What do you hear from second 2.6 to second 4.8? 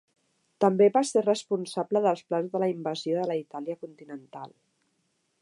la invasió de la Itàlia continental.